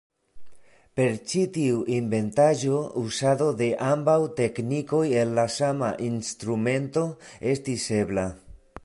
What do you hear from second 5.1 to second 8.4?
en la sama instrumento estis ebla.